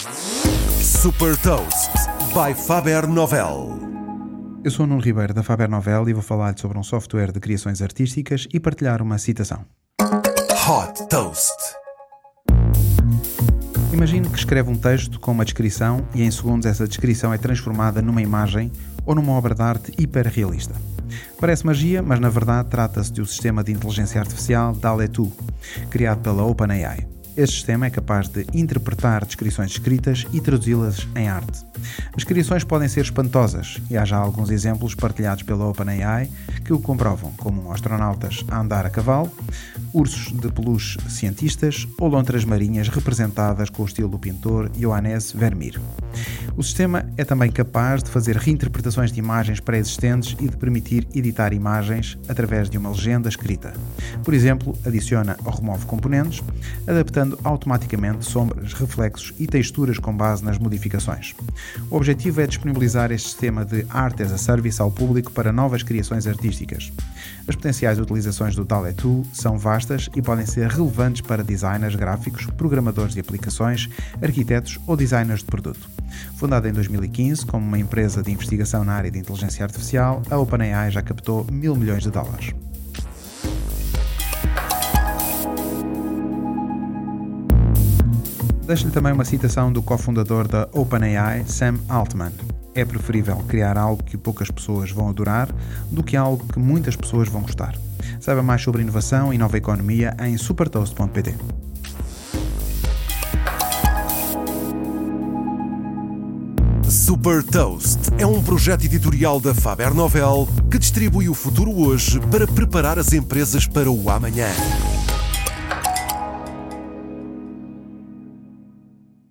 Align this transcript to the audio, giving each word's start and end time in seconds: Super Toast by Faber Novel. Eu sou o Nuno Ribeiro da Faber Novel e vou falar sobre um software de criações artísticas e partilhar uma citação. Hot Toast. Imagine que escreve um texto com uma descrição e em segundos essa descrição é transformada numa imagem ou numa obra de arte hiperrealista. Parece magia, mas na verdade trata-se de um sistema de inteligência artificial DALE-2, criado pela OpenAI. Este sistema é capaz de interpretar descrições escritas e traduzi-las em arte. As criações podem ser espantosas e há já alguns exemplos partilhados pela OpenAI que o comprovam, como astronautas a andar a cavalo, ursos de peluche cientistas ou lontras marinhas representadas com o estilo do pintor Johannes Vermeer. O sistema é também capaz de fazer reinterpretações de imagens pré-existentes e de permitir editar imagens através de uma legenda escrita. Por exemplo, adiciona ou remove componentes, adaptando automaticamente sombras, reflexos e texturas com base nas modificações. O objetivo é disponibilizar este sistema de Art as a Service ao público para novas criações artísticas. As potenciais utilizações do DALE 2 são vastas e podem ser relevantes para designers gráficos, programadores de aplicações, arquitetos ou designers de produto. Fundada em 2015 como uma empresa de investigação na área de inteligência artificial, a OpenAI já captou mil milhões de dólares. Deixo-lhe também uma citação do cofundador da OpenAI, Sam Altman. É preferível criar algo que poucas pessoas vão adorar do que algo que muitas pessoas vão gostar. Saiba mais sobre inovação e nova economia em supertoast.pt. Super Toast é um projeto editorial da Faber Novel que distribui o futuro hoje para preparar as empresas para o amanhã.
Super 0.00 1.36
Toast 1.36 1.90
by 2.32 2.54
Faber 2.54 3.06
Novel. 3.06 3.78
Eu 4.64 4.70
sou 4.70 4.86
o 4.86 4.88
Nuno 4.88 5.02
Ribeiro 5.02 5.34
da 5.34 5.42
Faber 5.42 5.68
Novel 5.68 6.08
e 6.08 6.14
vou 6.14 6.22
falar 6.22 6.58
sobre 6.58 6.78
um 6.78 6.82
software 6.82 7.30
de 7.30 7.38
criações 7.38 7.82
artísticas 7.82 8.48
e 8.50 8.58
partilhar 8.58 9.02
uma 9.02 9.18
citação. 9.18 9.66
Hot 10.00 11.06
Toast. 11.10 11.52
Imagine 13.92 14.30
que 14.30 14.38
escreve 14.38 14.70
um 14.70 14.76
texto 14.76 15.20
com 15.20 15.32
uma 15.32 15.44
descrição 15.44 16.02
e 16.14 16.22
em 16.22 16.30
segundos 16.30 16.64
essa 16.64 16.88
descrição 16.88 17.34
é 17.34 17.36
transformada 17.36 18.00
numa 18.00 18.22
imagem 18.22 18.72
ou 19.04 19.14
numa 19.14 19.32
obra 19.32 19.54
de 19.54 19.62
arte 19.62 19.92
hiperrealista. 19.98 20.74
Parece 21.38 21.66
magia, 21.66 22.02
mas 22.02 22.18
na 22.20 22.30
verdade 22.30 22.70
trata-se 22.70 23.12
de 23.12 23.20
um 23.20 23.26
sistema 23.26 23.62
de 23.62 23.72
inteligência 23.72 24.18
artificial 24.18 24.72
DALE-2, 24.72 25.30
criado 25.90 26.22
pela 26.22 26.42
OpenAI. 26.44 27.09
Este 27.36 27.56
sistema 27.56 27.86
é 27.86 27.90
capaz 27.90 28.28
de 28.28 28.44
interpretar 28.52 29.24
descrições 29.24 29.72
escritas 29.72 30.26
e 30.32 30.40
traduzi-las 30.40 31.06
em 31.14 31.28
arte. 31.28 31.64
As 32.16 32.24
criações 32.24 32.64
podem 32.64 32.88
ser 32.88 33.02
espantosas 33.02 33.80
e 33.88 33.96
há 33.96 34.04
já 34.04 34.16
alguns 34.16 34.50
exemplos 34.50 34.94
partilhados 34.94 35.44
pela 35.44 35.66
OpenAI 35.66 36.28
que 36.64 36.72
o 36.72 36.80
comprovam, 36.80 37.32
como 37.36 37.72
astronautas 37.72 38.44
a 38.48 38.60
andar 38.60 38.84
a 38.84 38.90
cavalo, 38.90 39.30
ursos 39.92 40.32
de 40.32 40.50
peluche 40.50 40.98
cientistas 41.08 41.86
ou 41.98 42.08
lontras 42.08 42.44
marinhas 42.44 42.88
representadas 42.88 43.70
com 43.70 43.82
o 43.82 43.86
estilo 43.86 44.08
do 44.08 44.18
pintor 44.18 44.68
Johannes 44.70 45.32
Vermeer. 45.32 45.80
O 46.56 46.62
sistema 46.62 47.06
é 47.16 47.24
também 47.24 47.50
capaz 47.50 48.02
de 48.02 48.10
fazer 48.10 48.36
reinterpretações 48.36 49.12
de 49.12 49.18
imagens 49.20 49.60
pré-existentes 49.60 50.36
e 50.40 50.48
de 50.48 50.56
permitir 50.56 51.06
editar 51.14 51.52
imagens 51.52 52.18
através 52.28 52.68
de 52.68 52.76
uma 52.76 52.90
legenda 52.90 53.28
escrita. 53.28 53.72
Por 54.24 54.34
exemplo, 54.34 54.76
adiciona 54.84 55.36
ou 55.44 55.52
remove 55.52 55.86
componentes, 55.86 56.42
adaptando 56.86 57.38
automaticamente 57.44 58.24
sombras, 58.24 58.72
reflexos 58.72 59.32
e 59.38 59.46
texturas 59.46 59.98
com 59.98 60.14
base 60.14 60.44
nas 60.44 60.58
modificações. 60.58 61.34
O 61.88 61.99
objetivo 62.00 62.40
é 62.40 62.46
disponibilizar 62.46 63.12
este 63.12 63.28
sistema 63.28 63.62
de 63.62 63.84
Art 63.90 64.18
as 64.22 64.32
a 64.32 64.38
Service 64.38 64.80
ao 64.80 64.90
público 64.90 65.30
para 65.32 65.52
novas 65.52 65.82
criações 65.82 66.26
artísticas. 66.26 66.90
As 67.46 67.54
potenciais 67.54 68.00
utilizações 68.00 68.56
do 68.56 68.64
DALE 68.64 68.94
2 68.94 69.26
são 69.34 69.58
vastas 69.58 70.08
e 70.16 70.22
podem 70.22 70.46
ser 70.46 70.66
relevantes 70.66 71.20
para 71.20 71.44
designers 71.44 71.94
gráficos, 71.94 72.46
programadores 72.56 73.12
de 73.12 73.20
aplicações, 73.20 73.90
arquitetos 74.22 74.80
ou 74.86 74.96
designers 74.96 75.40
de 75.40 75.46
produto. 75.46 75.90
Fundada 76.36 76.70
em 76.70 76.72
2015 76.72 77.44
como 77.44 77.66
uma 77.66 77.78
empresa 77.78 78.22
de 78.22 78.32
investigação 78.32 78.82
na 78.82 78.94
área 78.94 79.10
de 79.10 79.18
inteligência 79.18 79.62
artificial, 79.62 80.22
a 80.30 80.38
OpenAI 80.38 80.90
já 80.90 81.02
captou 81.02 81.46
mil 81.52 81.76
milhões 81.76 82.02
de 82.02 82.10
dólares. 82.10 82.54
Deixo-lhe 88.70 88.92
também 88.92 89.12
uma 89.12 89.24
citação 89.24 89.72
do 89.72 89.82
cofundador 89.82 90.46
da 90.46 90.68
OpenAI, 90.72 91.44
Sam 91.44 91.74
Altman. 91.88 92.30
É 92.72 92.84
preferível 92.84 93.34
criar 93.48 93.76
algo 93.76 94.00
que 94.00 94.16
poucas 94.16 94.48
pessoas 94.48 94.92
vão 94.92 95.08
adorar 95.08 95.48
do 95.90 96.04
que 96.04 96.16
algo 96.16 96.46
que 96.46 96.60
muitas 96.60 96.94
pessoas 96.94 97.28
vão 97.28 97.42
gostar. 97.42 97.76
Saiba 98.20 98.44
mais 98.44 98.62
sobre 98.62 98.82
inovação 98.82 99.34
e 99.34 99.38
nova 99.38 99.58
economia 99.58 100.16
em 100.20 100.36
supertoast.pt. 100.38 101.34
Super 106.88 107.42
Toast 107.42 107.98
é 108.18 108.24
um 108.24 108.40
projeto 108.40 108.84
editorial 108.84 109.40
da 109.40 109.52
Faber 109.52 109.92
Novel 109.92 110.48
que 110.70 110.78
distribui 110.78 111.28
o 111.28 111.34
futuro 111.34 111.76
hoje 111.76 112.20
para 112.30 112.46
preparar 112.46 113.00
as 113.00 113.12
empresas 113.12 113.66
para 113.66 113.90
o 113.90 114.08
amanhã. 114.08 114.46